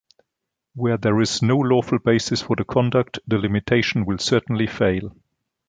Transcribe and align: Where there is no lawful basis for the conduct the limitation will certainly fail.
Where 0.73 0.97
there 0.97 1.21
is 1.21 1.43
no 1.43 1.57
lawful 1.57 1.99
basis 1.99 2.41
for 2.41 2.55
the 2.55 2.63
conduct 2.65 3.19
the 3.27 3.37
limitation 3.37 4.03
will 4.03 4.17
certainly 4.17 4.65
fail. 4.65 5.15